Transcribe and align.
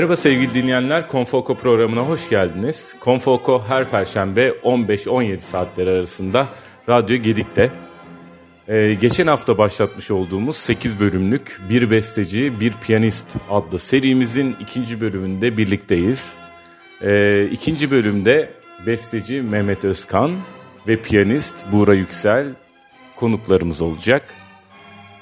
Merhaba 0.00 0.16
sevgili 0.16 0.54
dinleyenler, 0.54 1.08
Konfoko 1.08 1.54
programına 1.54 2.00
hoş 2.00 2.28
geldiniz. 2.28 2.96
Konfoko 3.00 3.62
her 3.68 3.90
perşembe 3.90 4.48
15-17 4.48 5.38
saatler 5.38 5.86
arasında 5.86 6.48
Radyo 6.88 7.16
Gedik'te. 7.16 7.70
Ee, 8.68 8.94
geçen 8.94 9.26
hafta 9.26 9.58
başlatmış 9.58 10.10
olduğumuz 10.10 10.56
8 10.56 11.00
bölümlük 11.00 11.60
Bir 11.70 11.90
Besteci, 11.90 12.60
Bir 12.60 12.72
Piyanist 12.86 13.28
adlı 13.50 13.78
serimizin 13.78 14.56
ikinci 14.60 15.00
bölümünde 15.00 15.56
birlikteyiz. 15.56 16.34
Ee, 17.02 17.44
ikinci 17.44 17.90
bölümde 17.90 18.50
besteci 18.86 19.42
Mehmet 19.42 19.84
Özkan 19.84 20.32
ve 20.88 20.96
piyanist 20.96 21.72
Buğra 21.72 21.94
Yüksel 21.94 22.46
konuklarımız 23.16 23.82
olacak. 23.82 24.24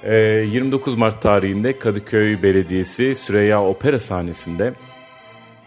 29 0.04 0.94
ee, 0.94 0.96
Mart 0.96 1.22
tarihinde 1.22 1.78
Kadıköy 1.78 2.42
Belediyesi 2.42 3.14
Süreyya 3.14 3.64
Opera 3.64 3.98
sahnesinde 3.98 4.74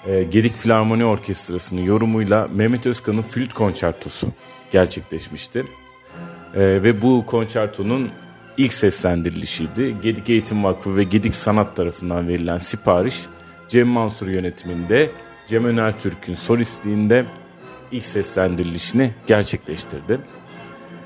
e, 0.08 0.24
Gedik 0.24 0.58
Filarmoni 0.58 1.06
Orkestrası'nın 1.06 1.82
yorumuyla 1.82 2.48
Mehmet 2.54 2.86
Özkan'ın 2.86 3.22
flüt 3.22 3.54
konçertosu 3.54 4.28
gerçekleşmiştir. 4.72 5.66
E, 6.56 6.60
ve 6.84 7.02
bu 7.02 7.26
konçertonun 7.26 8.10
ilk 8.58 8.74
seslendirilişiydi. 8.74 9.96
Gedik 10.04 10.30
Eğitim 10.30 10.64
Vakfı 10.64 10.98
ve 10.98 11.04
Gedik 11.04 11.36
Sanat 11.36 11.76
tarafından 11.76 12.28
verilen 12.28 12.58
sipariş 12.58 13.26
Cem 13.68 13.88
Mansur 13.88 14.28
yönetiminde 14.28 15.10
Cem 15.48 15.66
Öner 15.66 16.00
Türk'ün 16.00 16.36
solistliğinde 16.36 17.26
ilk 17.92 18.06
seslendirilişini 18.06 19.14
gerçekleştirdi. 19.28 20.20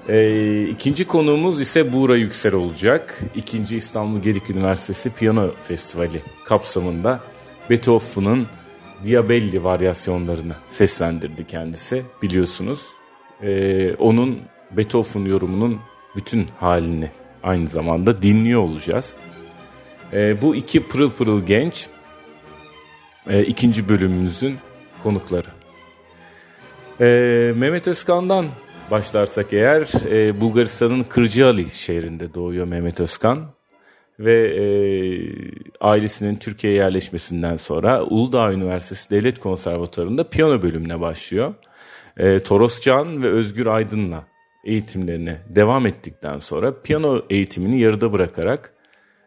E, 0.09 0.63
ikinci 0.67 1.07
konuğumuz 1.07 1.61
ise 1.61 1.93
Buğra 1.93 2.15
Yüksel 2.15 2.53
olacak. 2.53 3.21
İkinci 3.35 3.77
İstanbul 3.77 4.19
Gedik 4.19 4.49
Üniversitesi 4.49 5.09
Piyano 5.09 5.51
Festivali 5.63 6.21
kapsamında 6.45 7.19
Beethoven'ın 7.69 8.47
Diabelli 9.05 9.63
varyasyonlarını 9.63 10.53
seslendirdi 10.69 11.47
kendisi 11.47 12.03
biliyorsunuz. 12.21 12.81
E, 13.41 13.93
onun 13.93 14.39
Beethoven 14.71 15.25
yorumunun 15.25 15.79
bütün 16.15 16.47
halini 16.59 17.11
aynı 17.43 17.67
zamanda 17.67 18.21
dinliyor 18.21 18.61
olacağız. 18.61 19.15
E, 20.13 20.41
bu 20.41 20.55
iki 20.55 20.83
pırıl 20.87 21.11
pırıl 21.11 21.45
genç 21.45 21.87
e, 23.29 23.43
ikinci 23.43 23.89
bölümümüzün 23.89 24.57
konukları. 25.03 25.49
E, 27.01 27.05
Mehmet 27.55 27.87
Özkan'dan 27.87 28.45
başlarsak 28.91 29.53
eğer 29.53 29.87
e, 30.11 30.41
Bulgaristan'ın 30.41 31.03
Kırcaali 31.03 31.69
şehrinde 31.69 32.33
doğuyor 32.33 32.67
Mehmet 32.67 32.99
Özkan 32.99 33.45
ve 34.19 34.47
e, 34.47 34.65
ailesinin 35.81 36.35
Türkiye'ye 36.35 36.79
yerleşmesinden 36.79 37.57
sonra 37.57 38.03
Uludağ 38.03 38.53
Üniversitesi 38.53 39.09
Devlet 39.09 39.39
Konservatuarı'nda 39.39 40.29
piyano 40.29 40.61
bölümüne 40.61 40.99
başlıyor. 40.99 41.53
E, 42.17 42.39
Toros 42.39 42.81
Can 42.81 43.23
ve 43.23 43.29
Özgür 43.29 43.65
Aydın'la 43.65 44.23
eğitimlerine 44.65 45.41
devam 45.49 45.85
ettikten 45.85 46.39
sonra 46.39 46.81
piyano 46.81 47.21
eğitimini 47.29 47.79
yarıda 47.81 48.13
bırakarak 48.13 48.73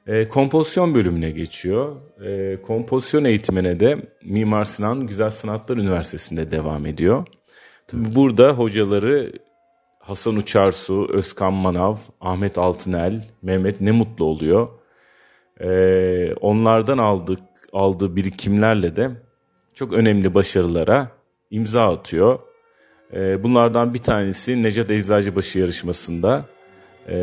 e, 0.07 0.29
kompozisyon 0.29 0.95
bölümüne 0.95 1.31
geçiyor. 1.31 1.97
E, 2.25 2.63
kompozisyon 2.63 3.25
eğitimine 3.25 3.81
de 3.81 3.97
Mimar 4.25 4.65
Sinan 4.65 5.07
Güzel 5.07 5.31
Sanatlar 5.31 5.77
Üniversitesi'nde 5.77 6.51
devam 6.51 6.87
ediyor. 6.87 7.27
Tabii 7.87 8.15
burada 8.15 8.53
hocaları 8.53 9.33
Hasan 10.09 10.37
Uçarsu, 10.37 11.09
Özkan 11.13 11.53
Manav, 11.53 11.97
Ahmet 12.21 12.59
Altınel, 12.59 13.25
Mehmet 13.43 13.81
ne 13.81 13.91
mutlu 13.91 14.25
oluyor. 14.25 14.69
Ee, 15.61 16.35
onlardan 16.35 16.99
aldık 16.99 17.41
aldığı 17.73 18.17
birikimlerle 18.17 18.97
de 18.97 19.11
çok 19.75 19.93
önemli 19.93 20.35
başarılara 20.35 21.11
imza 21.51 21.83
atıyor. 21.83 22.39
Ee, 23.13 23.43
bunlardan 23.43 23.95
bir 23.95 23.99
tanesi 23.99 24.63
Necat 24.63 24.91
Eczacıbaşı 24.91 25.59
yarışmasında 25.59 26.45
e, 27.09 27.17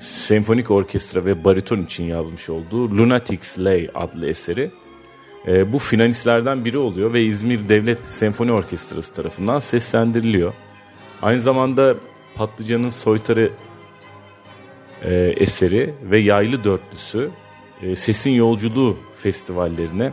senfonik 0.00 0.70
orkestra 0.70 1.24
ve 1.24 1.44
bariton 1.44 1.82
için 1.82 2.04
yazmış 2.04 2.50
olduğu 2.50 2.90
Lunatic 2.98 3.64
Lay 3.64 3.88
adlı 3.94 4.28
eseri. 4.28 4.70
E, 5.46 5.72
bu 5.72 5.78
finalistlerden 5.78 6.64
biri 6.64 6.78
oluyor 6.78 7.12
ve 7.12 7.22
İzmir 7.22 7.68
Devlet 7.68 7.98
Senfoni 8.06 8.52
Orkestrası 8.52 9.14
tarafından 9.14 9.58
seslendiriliyor. 9.58 10.52
Aynı 11.22 11.40
zamanda 11.40 11.94
Patlıcan'ın 12.34 12.88
Soytarı 12.88 13.52
e, 15.02 15.14
eseri 15.36 15.94
ve 16.02 16.20
Yaylı 16.20 16.64
Dörtlüsü 16.64 17.30
e, 17.82 17.96
Sesin 17.96 18.30
Yolculuğu 18.30 18.96
festivallerine 19.16 20.12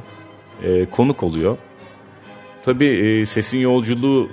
e, 0.63 0.85
konuk 0.85 1.23
oluyor. 1.23 1.57
Tabii 2.63 2.85
e, 2.85 3.25
Sesin 3.25 3.57
Yolculuğu 3.57 4.29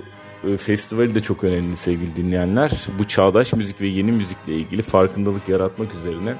e, 0.47 0.57
festivali 0.57 1.15
de 1.15 1.19
çok 1.19 1.43
önemli 1.43 1.75
sevgili 1.75 2.15
dinleyenler. 2.15 2.71
Bu 2.99 3.07
çağdaş 3.07 3.53
müzik 3.53 3.81
ve 3.81 3.87
yeni 3.87 4.11
müzikle 4.11 4.53
ilgili 4.53 4.81
farkındalık 4.81 5.49
yaratmak 5.49 5.95
üzerine 5.95 6.35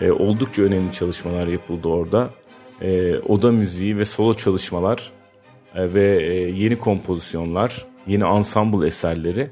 e, 0.00 0.10
oldukça 0.10 0.62
önemli 0.62 0.92
çalışmalar 0.92 1.46
yapıldı 1.46 1.88
orada. 1.88 2.30
E, 2.80 3.18
oda 3.18 3.52
müziği 3.52 3.98
ve 3.98 4.04
solo 4.04 4.34
çalışmalar 4.34 5.12
e, 5.74 5.94
ve 5.94 6.22
e, 6.22 6.34
yeni 6.34 6.78
kompozisyonlar 6.78 7.89
yeni 8.06 8.24
ensemble 8.24 8.86
eserleri 8.86 9.50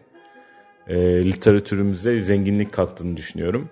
e, 0.87 1.25
literatürümüze 1.25 2.21
zenginlik 2.21 2.73
kattığını 2.73 3.17
düşünüyorum. 3.17 3.69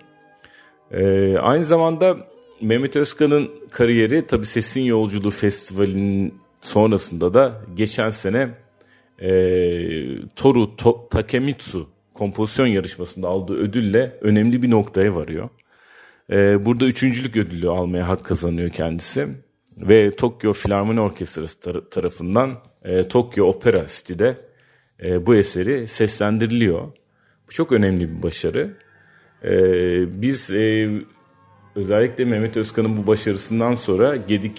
E, 0.91 1.37
aynı 1.37 1.63
zamanda 1.63 2.17
Mehmet 2.61 2.95
Özkan'ın 2.95 3.51
kariyeri 3.71 4.27
tabi 4.27 4.45
Sesin 4.45 4.81
Yolculuğu 4.81 5.29
Festivali'nin 5.29 6.33
sonrasında 6.61 7.33
da 7.33 7.61
geçen 7.75 8.09
sene 8.09 8.49
e, 9.19 9.29
Toru 10.35 10.75
to, 10.75 11.07
Takemitsu 11.09 11.89
kompozisyon 12.13 12.67
yarışmasında 12.67 13.27
aldığı 13.27 13.57
ödülle 13.57 14.17
önemli 14.21 14.63
bir 14.63 14.71
noktaya 14.71 15.15
varıyor. 15.15 15.49
E, 16.31 16.65
burada 16.65 16.85
üçüncülük 16.85 17.37
ödülü 17.37 17.69
almaya 17.69 18.07
hak 18.07 18.25
kazanıyor 18.25 18.69
kendisi. 18.69 19.27
Ve 19.77 20.15
Tokyo 20.15 20.53
Filarmoni 20.53 21.01
Orkestrası 21.01 21.59
tar- 21.59 21.89
tarafından 21.89 22.57
e, 22.83 23.03
Tokyo 23.03 23.45
Opera 23.45 23.85
City'de 23.87 24.46
e, 25.03 25.25
bu 25.25 25.35
eseri 25.35 25.87
seslendiriliyor. 25.87 26.81
Bu 27.47 27.51
çok 27.51 27.71
önemli 27.71 28.17
bir 28.17 28.23
başarı. 28.23 28.73
E, 29.43 29.51
biz 30.21 30.51
e, 30.51 30.89
özellikle 31.75 32.25
Mehmet 32.25 32.57
Özkan'ın 32.57 32.97
bu 32.97 33.07
başarısından 33.07 33.73
sonra 33.73 34.15
Gedik 34.15 34.57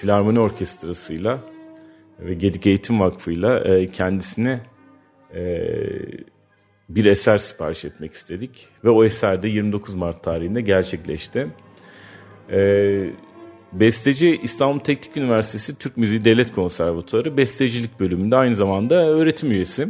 Filarmoni 0.00 0.40
Orkestrası'yla 0.40 1.40
ve 2.20 2.34
Gedik 2.34 2.66
Eğitim 2.66 3.00
Vakfı'yla 3.00 3.60
e, 3.60 3.90
kendisine 3.90 4.60
e, 5.34 5.68
bir 6.88 7.06
eser 7.06 7.36
sipariş 7.36 7.84
etmek 7.84 8.12
istedik. 8.12 8.68
Ve 8.84 8.90
o 8.90 9.04
eser 9.04 9.42
de 9.42 9.48
29 9.48 9.94
Mart 9.94 10.24
tarihinde 10.24 10.60
gerçekleşti. 10.60 11.48
E, 12.50 13.10
Besteci 13.80 14.40
İstanbul 14.42 14.78
Teknik 14.78 15.16
Üniversitesi 15.16 15.78
Türk 15.78 15.96
Müziği 15.96 16.24
Devlet 16.24 16.54
Konservatuarı 16.54 17.36
Bestecilik 17.36 18.00
bölümünde 18.00 18.36
aynı 18.36 18.54
zamanda 18.54 18.94
öğretim 18.94 19.50
üyesi 19.50 19.88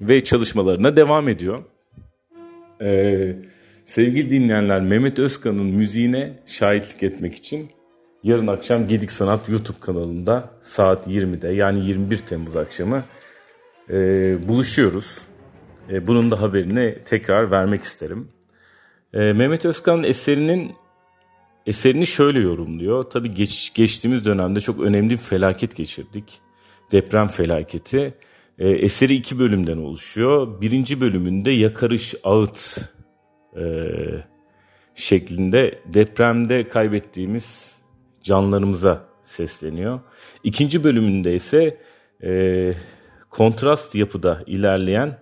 ve 0.00 0.24
çalışmalarına 0.24 0.96
devam 0.96 1.28
ediyor. 1.28 1.64
Ee, 2.82 3.36
sevgili 3.84 4.30
dinleyenler 4.30 4.80
Mehmet 4.80 5.18
Özkan'ın 5.18 5.66
müziğine 5.66 6.38
şahitlik 6.46 7.02
etmek 7.02 7.34
için 7.34 7.70
yarın 8.22 8.46
akşam 8.46 8.88
Gedik 8.88 9.10
Sanat 9.10 9.48
YouTube 9.48 9.80
kanalında 9.80 10.50
saat 10.62 11.06
20'de 11.06 11.48
yani 11.48 11.86
21 11.86 12.18
Temmuz 12.18 12.56
akşamı 12.56 13.04
e, 13.90 13.94
buluşuyoruz. 14.48 15.18
E, 15.90 16.06
bunun 16.06 16.30
da 16.30 16.42
haberini 16.42 16.98
tekrar 17.04 17.50
vermek 17.50 17.82
isterim. 17.82 18.28
E, 19.14 19.18
Mehmet 19.18 19.64
Özkan'ın 19.64 20.02
eserinin 20.02 20.72
Eserini 21.66 22.06
şöyle 22.06 22.40
yorumluyor. 22.40 23.02
Tabii 23.02 23.34
geç, 23.34 23.72
geçtiğimiz 23.74 24.24
dönemde 24.24 24.60
çok 24.60 24.80
önemli 24.80 25.10
bir 25.10 25.16
felaket 25.16 25.76
geçirdik. 25.76 26.40
Deprem 26.92 27.28
felaketi. 27.28 28.14
E, 28.58 28.68
eseri 28.68 29.14
iki 29.14 29.38
bölümden 29.38 29.76
oluşuyor. 29.76 30.60
Birinci 30.60 31.00
bölümünde 31.00 31.50
yakarış 31.50 32.14
ağıt 32.24 32.78
e, 33.56 33.62
şeklinde 34.94 35.78
depremde 35.86 36.68
kaybettiğimiz 36.68 37.74
canlarımıza 38.22 39.04
sesleniyor. 39.24 40.00
İkinci 40.44 40.84
bölümünde 40.84 41.34
ise 41.34 41.80
e, 42.22 42.74
kontrast 43.30 43.94
yapıda 43.94 44.42
ilerleyen 44.46 45.18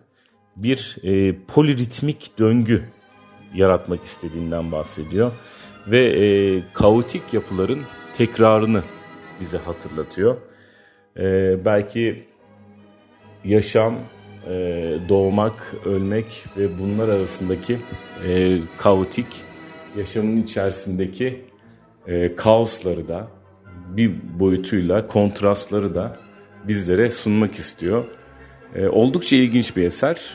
bir 0.56 0.96
e, 1.02 1.36
poliritmik 1.46 2.38
döngü 2.38 2.84
yaratmak 3.54 4.04
istediğinden 4.04 4.72
bahsediyor 4.72 5.32
ve 5.90 6.24
e, 6.24 6.62
kaotik 6.72 7.34
yapıların 7.34 7.80
tekrarını 8.16 8.82
bize 9.40 9.58
hatırlatıyor. 9.58 10.36
E, 11.16 11.24
belki 11.64 12.24
yaşam, 13.44 13.94
e, 14.48 14.94
doğmak, 15.08 15.74
ölmek 15.84 16.44
ve 16.56 16.78
bunlar 16.78 17.08
arasındaki 17.08 17.78
e, 18.28 18.58
kaotik 18.78 19.26
yaşamın 19.96 20.36
içerisindeki 20.36 21.44
e, 22.06 22.36
kaosları 22.36 23.08
da 23.08 23.28
bir 23.88 24.12
boyutuyla 24.40 25.06
kontrastları 25.06 25.94
da 25.94 26.16
bizlere 26.68 27.10
sunmak 27.10 27.54
istiyor. 27.54 28.04
E, 28.74 28.88
oldukça 28.88 29.36
ilginç 29.36 29.76
bir 29.76 29.84
eser. 29.84 30.30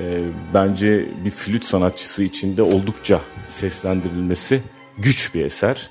E, 0.00 0.22
bence 0.54 1.04
bir 1.24 1.30
flüt 1.30 1.64
sanatçısı 1.64 2.24
için 2.24 2.56
de 2.56 2.62
oldukça 2.62 3.20
seslendirilmesi 3.48 4.62
güç 4.98 5.34
bir 5.34 5.44
eser. 5.44 5.90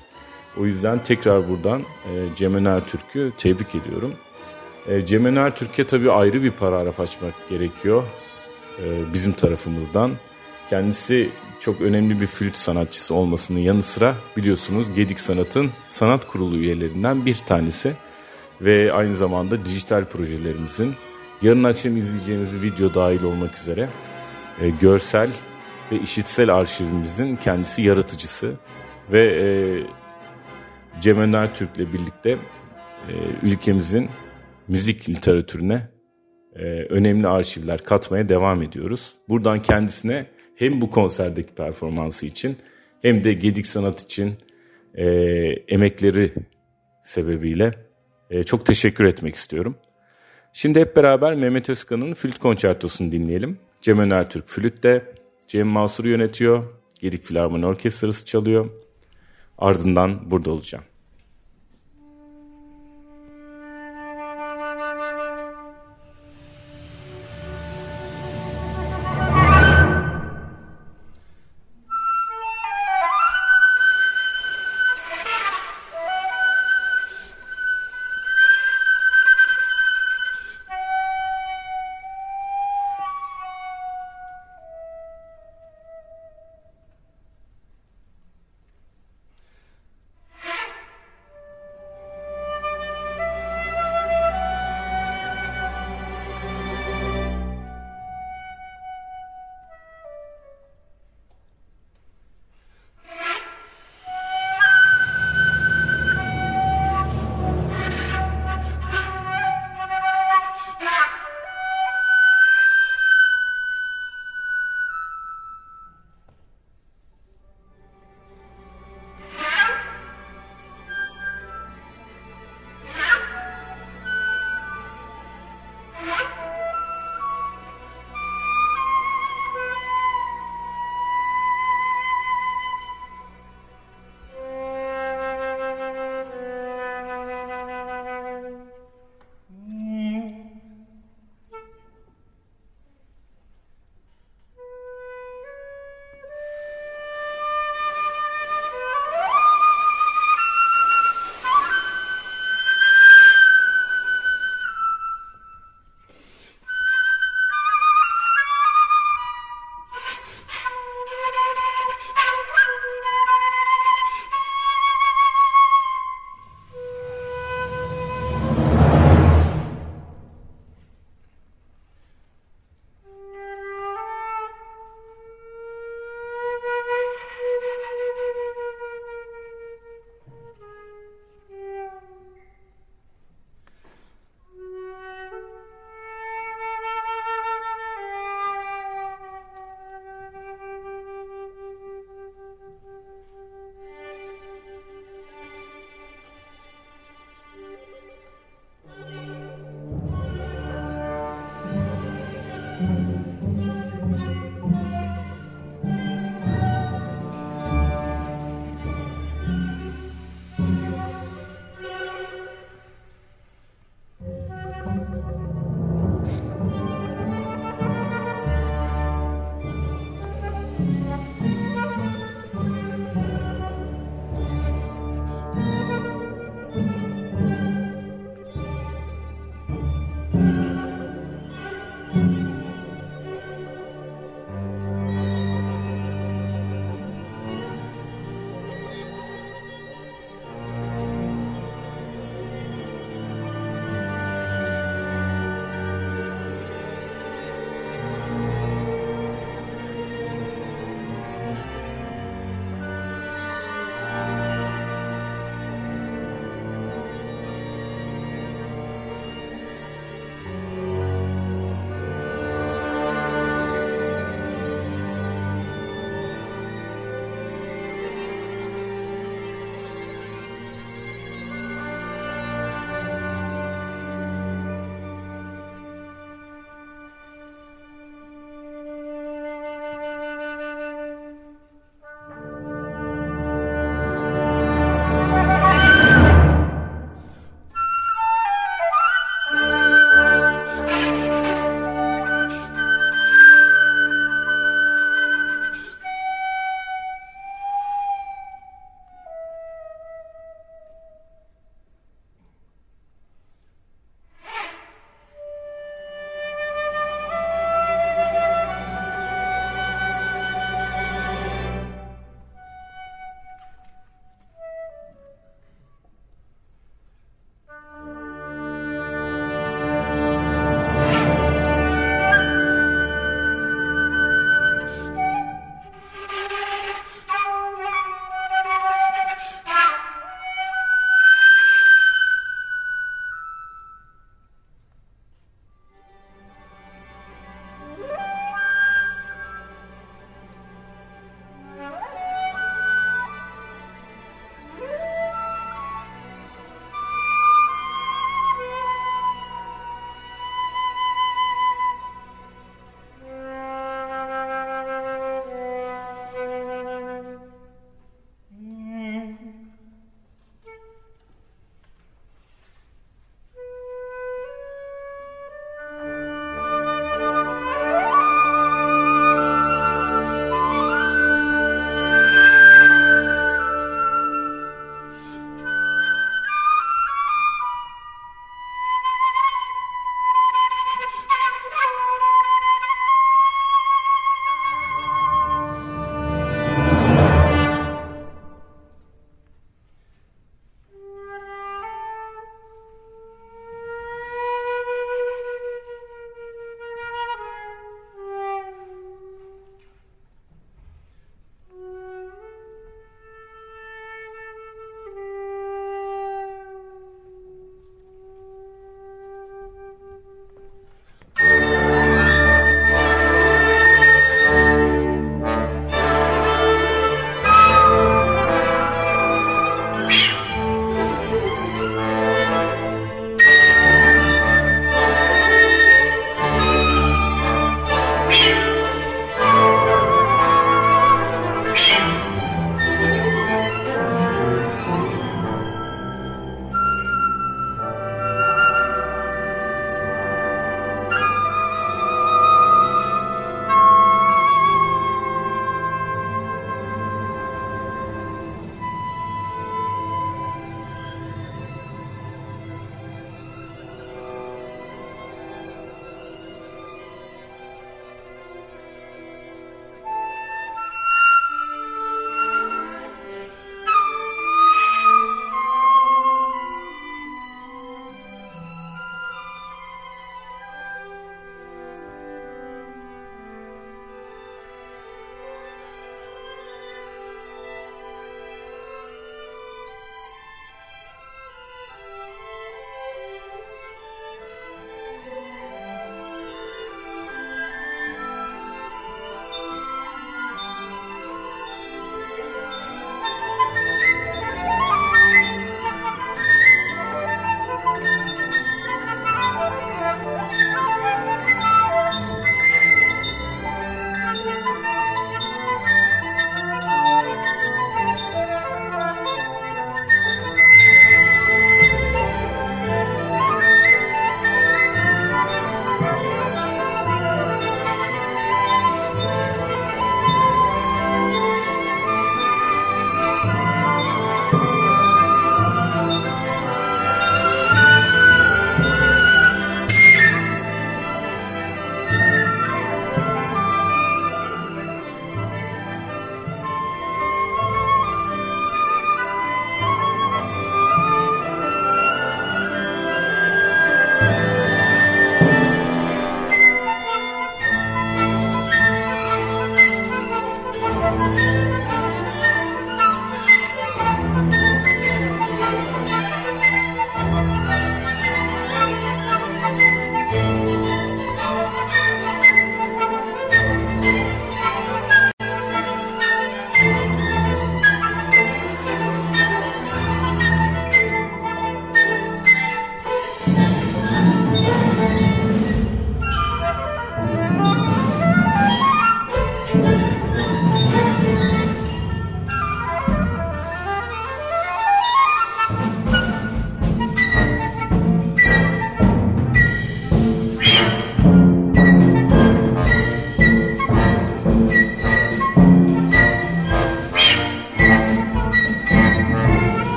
O 0.60 0.66
yüzden 0.66 1.04
tekrar 1.04 1.48
buradan 1.48 1.80
e, 1.80 2.36
Cem 2.36 2.80
Türk'ü 2.80 3.32
tebrik 3.38 3.74
ediyorum. 3.74 4.12
E, 4.88 5.06
Cem 5.06 5.24
Öner 5.24 5.56
Türk'e 5.56 5.86
tabii 5.86 6.10
ayrı 6.10 6.42
bir 6.42 6.50
paragraf 6.50 7.00
açmak 7.00 7.34
gerekiyor 7.48 8.02
e, 8.78 9.14
bizim 9.14 9.32
tarafımızdan. 9.32 10.12
Kendisi 10.70 11.28
çok 11.60 11.80
önemli 11.80 12.20
bir 12.20 12.26
flüt 12.26 12.56
sanatçısı 12.56 13.14
olmasının 13.14 13.58
yanı 13.58 13.82
sıra 13.82 14.14
biliyorsunuz 14.36 14.94
Gedik 14.94 15.20
Sanat'ın 15.20 15.70
sanat 15.88 16.26
kurulu 16.26 16.56
üyelerinden 16.56 17.26
bir 17.26 17.36
tanesi 17.36 17.92
ve 18.60 18.92
aynı 18.92 19.16
zamanda 19.16 19.66
dijital 19.66 20.04
projelerimizin 20.04 20.94
yarın 21.42 21.64
akşam 21.64 21.96
izleyeceğiniz 21.96 22.62
video 22.62 22.94
dahil 22.94 23.22
olmak 23.22 23.58
üzere 23.58 23.88
e, 24.60 24.70
görsel 24.70 25.30
ve 25.92 25.96
işitsel 25.96 26.54
arşivimizin 26.54 27.36
kendisi 27.36 27.82
yaratıcısı 27.82 28.54
ve 29.12 29.40
e, 29.42 29.46
Cem 31.00 31.18
Önder 31.18 31.54
Türk'le 31.54 31.78
birlikte 31.78 32.30
e, 32.30 33.12
ülkemizin 33.42 34.08
müzik 34.68 35.08
literatürüne 35.08 35.88
e, 36.56 36.62
önemli 36.68 37.28
arşivler 37.28 37.84
katmaya 37.84 38.28
devam 38.28 38.62
ediyoruz. 38.62 39.12
Buradan 39.28 39.60
kendisine 39.62 40.26
hem 40.56 40.80
bu 40.80 40.90
konserdeki 40.90 41.54
performansı 41.54 42.26
için 42.26 42.56
hem 43.02 43.24
de 43.24 43.32
Gedik 43.32 43.66
Sanat 43.66 44.00
için 44.02 44.34
e, 44.94 45.06
emekleri 45.68 46.32
sebebiyle 47.02 47.74
e, 48.30 48.42
çok 48.42 48.66
teşekkür 48.66 49.04
etmek 49.04 49.34
istiyorum. 49.34 49.76
Şimdi 50.52 50.80
hep 50.80 50.96
beraber 50.96 51.34
Mehmet 51.34 51.70
Özkan'ın 51.70 52.14
flüt 52.14 52.38
konçertosunu 52.38 53.12
dinleyelim. 53.12 53.58
Cem 53.80 53.98
Öner 53.98 54.30
Türk 54.30 54.48
flütte, 54.48 55.12
Cem 55.48 55.66
Mansur 55.66 56.04
yönetiyor, 56.04 56.64
Gedik 57.00 57.22
Filarmoni 57.22 57.66
Orkestrası 57.66 58.26
çalıyor. 58.26 58.70
Ardından 59.58 60.30
burada 60.30 60.50
olacağım. 60.50 60.84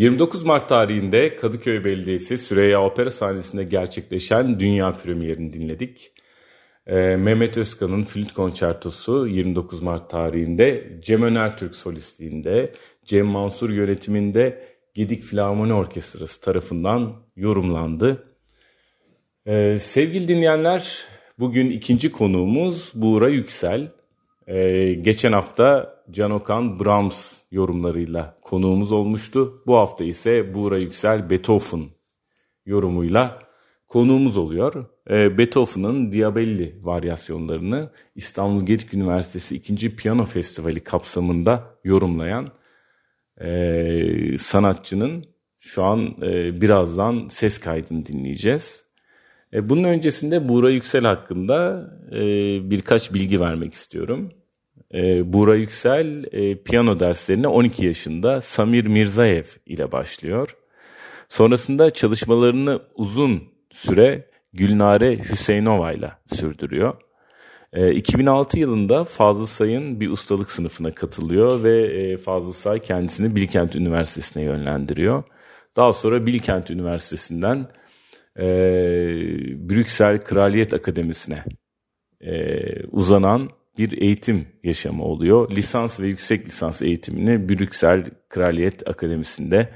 29 0.00 0.44
Mart 0.44 0.68
tarihinde 0.68 1.36
Kadıköy 1.36 1.84
Belediyesi 1.84 2.38
Süreyya 2.38 2.82
Opera 2.82 3.10
sahnesinde 3.10 3.64
gerçekleşen 3.64 4.60
dünya 4.60 4.92
premierini 4.92 5.52
dinledik. 5.52 6.12
Ee, 6.86 6.94
Mehmet 7.16 7.58
Özkan'ın 7.58 8.02
flüt 8.02 8.32
konçertosu 8.32 9.26
29 9.26 9.82
Mart 9.82 10.10
tarihinde 10.10 10.98
Cem 11.02 11.22
Öner 11.22 11.56
Türk 11.56 11.74
solistliğinde, 11.74 12.74
Cem 13.04 13.26
Mansur 13.26 13.70
yönetiminde 13.70 14.64
Gedik 14.94 15.22
Filarmoni 15.22 15.74
Orkestrası 15.74 16.40
tarafından 16.40 17.16
yorumlandı. 17.36 18.36
Ee, 19.46 19.78
sevgili 19.80 20.28
dinleyenler, 20.28 21.04
bugün 21.38 21.70
ikinci 21.70 22.12
konuğumuz 22.12 22.92
Buğra 22.94 23.28
Yüksel. 23.28 23.99
Ee, 24.50 24.92
geçen 24.92 25.32
hafta 25.32 25.94
Can 26.10 26.30
Okan 26.30 26.80
Brahms 26.80 27.42
yorumlarıyla 27.50 28.38
konuğumuz 28.42 28.92
olmuştu. 28.92 29.62
Bu 29.66 29.76
hafta 29.76 30.04
ise 30.04 30.54
Buğra 30.54 30.78
Yüksel 30.78 31.30
Beethoven 31.30 31.84
yorumuyla 32.66 33.42
konuğumuz 33.88 34.36
oluyor. 34.36 34.84
Ee, 35.10 35.38
Beethoven'ın 35.38 36.12
Diabelli 36.12 36.78
varyasyonlarını 36.82 37.90
İstanbul 38.14 38.66
Gedik 38.66 38.94
Üniversitesi 38.94 39.56
2. 39.56 39.96
Piyano 39.96 40.24
Festivali 40.24 40.80
kapsamında 40.80 41.78
yorumlayan 41.84 42.48
e, 43.40 44.38
sanatçının 44.38 45.24
şu 45.58 45.84
an 45.84 46.16
e, 46.22 46.60
birazdan 46.60 47.26
ses 47.28 47.58
kaydını 47.58 48.04
dinleyeceğiz. 48.06 48.84
E, 49.52 49.68
bunun 49.68 49.84
öncesinde 49.84 50.48
Buğra 50.48 50.70
Yüksel 50.70 51.04
hakkında 51.04 51.86
e, 52.12 52.20
birkaç 52.70 53.14
bilgi 53.14 53.40
vermek 53.40 53.72
istiyorum. 53.72 54.32
E, 54.94 55.32
Buğra 55.32 55.56
Yüksel 55.56 56.24
e, 56.32 56.62
piyano 56.62 57.00
derslerine 57.00 57.48
12 57.48 57.86
yaşında 57.86 58.40
Samir 58.40 58.86
Mirzaev 58.86 59.44
ile 59.66 59.92
başlıyor. 59.92 60.56
Sonrasında 61.28 61.90
çalışmalarını 61.90 62.82
uzun 62.94 63.42
süre 63.70 64.30
Gülnare 64.52 65.18
Hüseyinova 65.18 65.92
ile 65.92 66.12
sürdürüyor. 66.34 66.94
E, 67.72 67.92
2006 67.92 68.58
yılında 68.58 69.04
Fazıl 69.04 69.46
Say'ın 69.46 70.00
bir 70.00 70.10
ustalık 70.10 70.50
sınıfına 70.50 70.94
katılıyor 70.94 71.64
ve 71.64 71.86
e, 71.86 72.16
Fazıl 72.16 72.52
Say 72.52 72.80
kendisini 72.80 73.36
Bilkent 73.36 73.76
Üniversitesi'ne 73.76 74.42
yönlendiriyor. 74.42 75.22
Daha 75.76 75.92
sonra 75.92 76.26
Bilkent 76.26 76.70
Üniversitesi'nden 76.70 77.68
e, 78.38 78.46
Brüksel 79.68 80.18
Kraliyet 80.18 80.74
Akademisi'ne 80.74 81.44
e, 82.20 82.62
uzanan 82.86 83.50
bir 83.78 84.02
eğitim 84.02 84.48
yaşamı 84.62 85.04
oluyor. 85.04 85.50
Lisans 85.50 86.00
ve 86.00 86.06
yüksek 86.06 86.48
lisans 86.48 86.82
eğitimini 86.82 87.48
Brüksel 87.48 88.04
Kraliyet 88.28 88.88
Akademisi'nde 88.88 89.68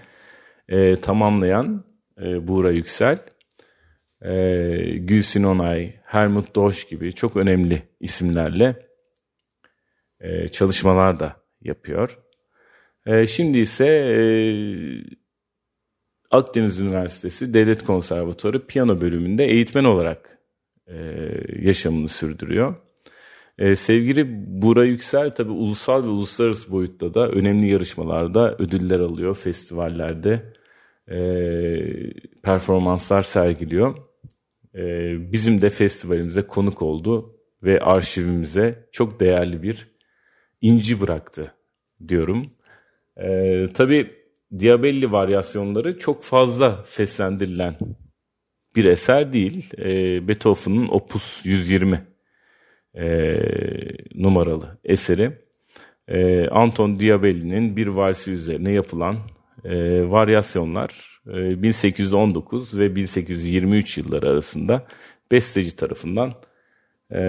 e, 0.69 0.97
tamamlayan 0.97 1.85
e, 2.23 2.49
Buğra 2.49 2.71
Yüksel, 2.71 3.19
e, 4.23 4.33
Gülsin 4.97 5.43
Onay, 5.43 5.95
Helmut 6.05 6.55
Dosch 6.55 6.89
gibi 6.91 7.13
çok 7.15 7.37
önemli 7.37 7.83
isimlerle 8.01 8.89
e, 10.21 10.49
çalışmalar 10.49 11.21
da 11.21 11.37
yapıyor. 11.61 12.19
E, 13.07 13.27
şimdi 13.27 13.59
ise 13.59 13.87
e, 13.87 14.19
Akdeniz 16.31 16.81
Üniversitesi 16.81 17.55
Devlet 17.55 17.85
Konservatuarı 17.85 18.67
piyano 18.67 19.01
bölümünde 19.01 19.45
eğitmen 19.45 19.85
olarak 19.85 20.39
e, 20.87 20.95
yaşamını 21.59 22.09
sürdürüyor. 22.09 22.84
E, 23.59 23.77
sevgili 23.77 24.27
Buğra 24.63 24.85
Yüksel 24.85 25.35
tabi 25.35 25.51
ulusal 25.51 26.05
ve 26.05 26.09
uluslararası 26.09 26.73
boyutta 26.73 27.15
da 27.15 27.29
önemli 27.29 27.71
yarışmalarda 27.71 28.57
ödüller 28.59 29.01
alıyor, 29.01 29.35
festivallerde 29.35 30.53
e, 31.09 31.19
performanslar 32.43 33.23
sergiliyor. 33.23 33.97
E, 34.75 34.83
bizim 35.33 35.61
de 35.61 35.69
festivalimize 35.69 36.43
konuk 36.43 36.83
oldu 36.83 37.37
ve 37.63 37.81
arşivimize 37.81 38.89
çok 38.93 39.21
değerli 39.21 39.63
bir 39.63 39.89
inci 40.61 41.01
bıraktı 41.01 41.55
diyorum. 42.09 42.51
E, 43.17 43.65
tabii 43.75 44.11
Diabelli 44.59 45.13
varyasyonları 45.13 45.99
çok 45.99 46.23
fazla 46.23 46.83
seslendirilen 46.85 47.75
bir 48.77 48.85
eser 48.85 49.33
değil. 49.33 49.71
E, 49.79 50.29
Beethoven'ın 50.29 50.89
Opus 50.89 51.47
120 51.47 52.14
e, 52.95 53.39
numaralı 54.15 54.79
eseri. 54.85 55.33
E, 56.09 56.49
Anton 56.49 57.01
Diabelli'nin 57.01 57.77
bir 57.77 57.87
valsi 57.87 58.33
üzerine 58.33 58.73
yapılan 58.73 59.17
e, 59.65 59.75
varyasyonlar 60.11 61.21
e, 61.27 61.63
1819 61.63 62.79
ve 62.79 62.97
1823 62.97 63.99
yılları 63.99 64.29
arasında 64.29 64.87
besteci 65.31 65.77
tarafından 65.77 66.35
e, 67.11 67.21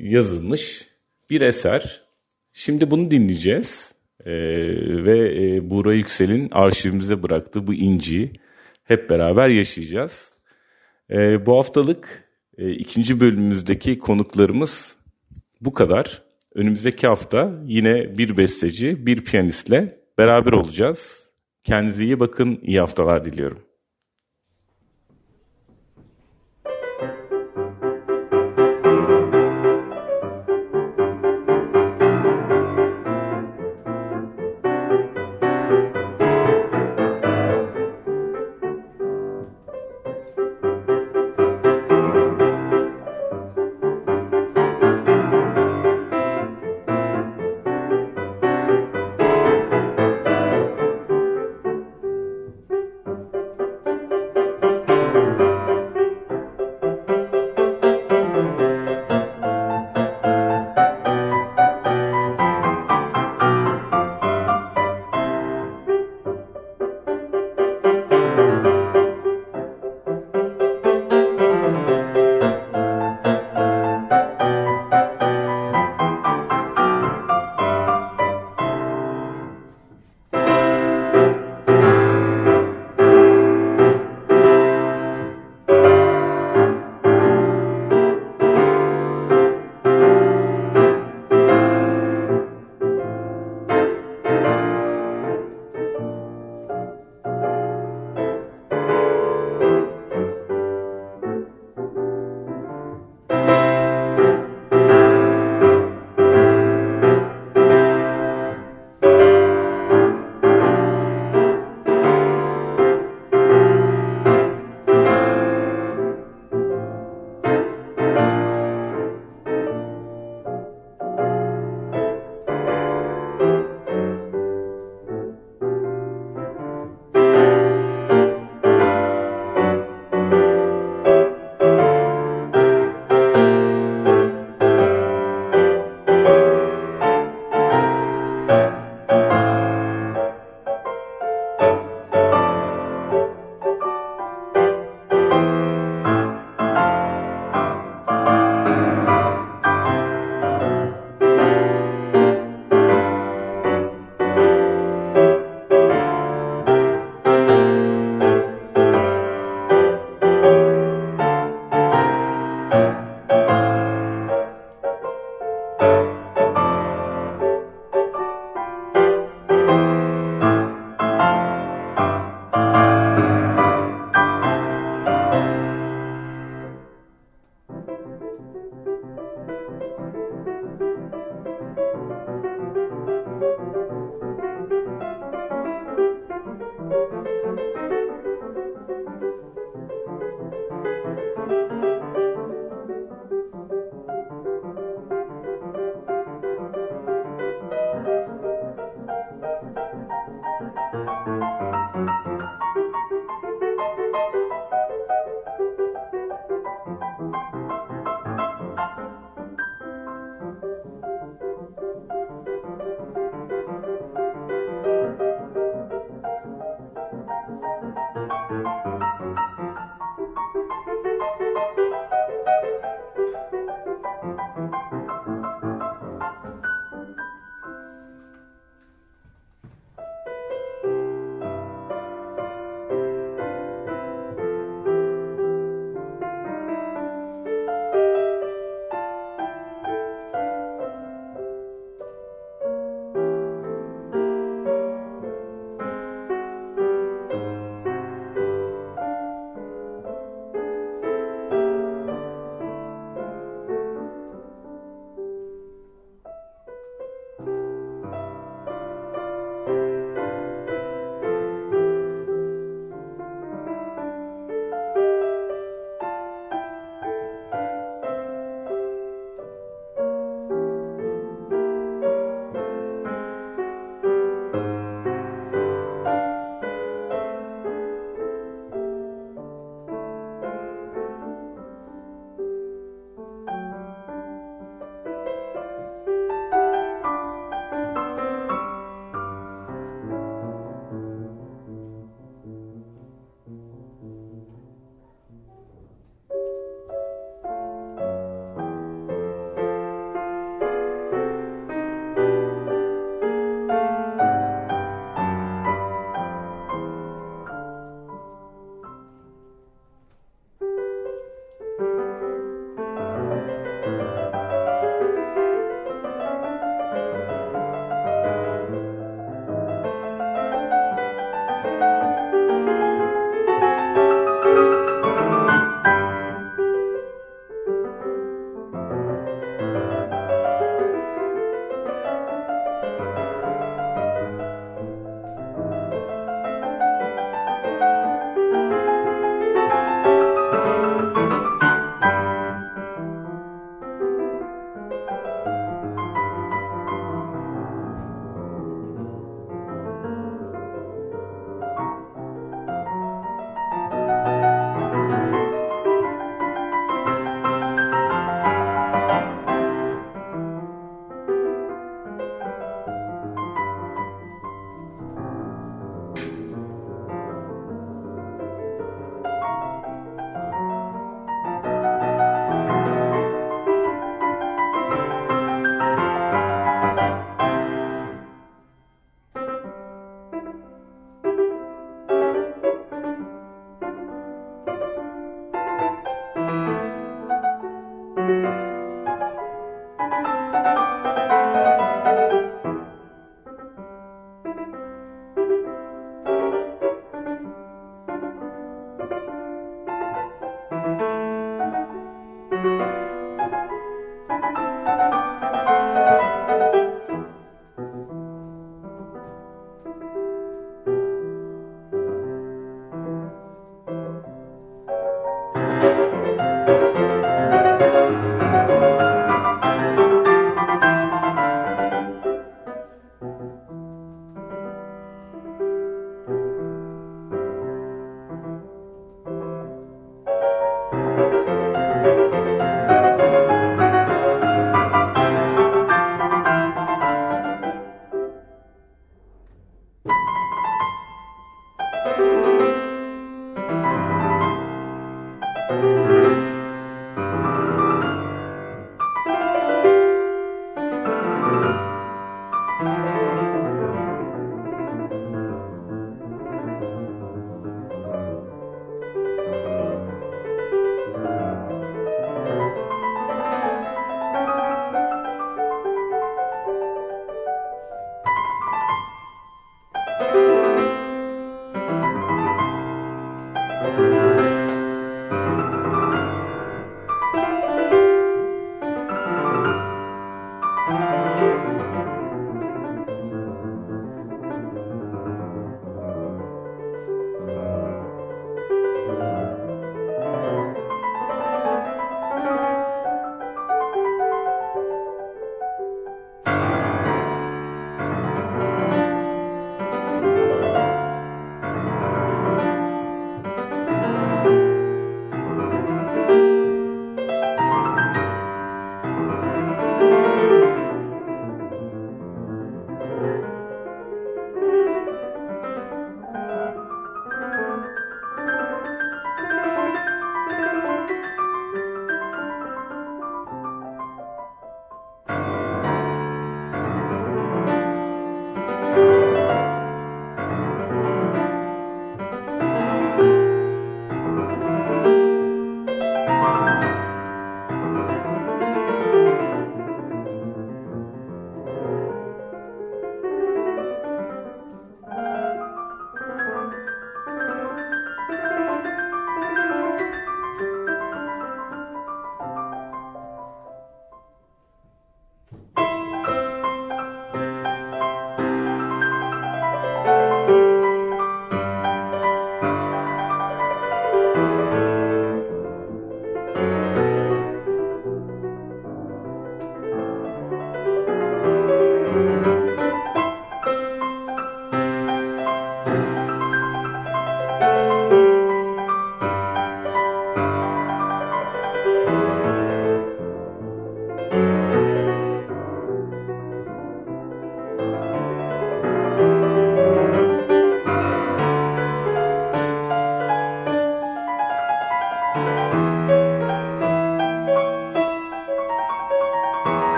yazılmış 0.00 0.88
bir 1.30 1.40
eser. 1.40 2.02
Şimdi 2.52 2.90
bunu 2.90 3.10
dinleyeceğiz 3.10 3.94
e, 4.24 4.32
ve 5.06 5.44
e, 5.44 5.70
Buğra 5.70 5.94
Yüksel'in 5.94 6.48
arşivimize 6.52 7.22
bıraktığı 7.22 7.66
bu 7.66 7.74
inciyi 7.74 8.32
hep 8.84 9.10
beraber 9.10 9.48
yaşayacağız. 9.48 10.32
E, 11.10 11.46
bu 11.46 11.58
haftalık 11.58 12.29
e, 12.60 12.70
ikinci 12.72 13.20
bölümümüzdeki 13.20 13.98
konuklarımız 13.98 14.96
bu 15.60 15.72
kadar. 15.72 16.22
Önümüzdeki 16.54 17.06
hafta 17.06 17.62
yine 17.64 18.18
bir 18.18 18.36
besteci, 18.36 19.06
bir 19.06 19.24
piyanistle 19.24 20.00
beraber 20.18 20.52
olacağız. 20.52 21.26
Kendinize 21.64 22.04
iyi 22.04 22.20
bakın, 22.20 22.58
iyi 22.62 22.80
haftalar 22.80 23.24
diliyorum. 23.24 23.58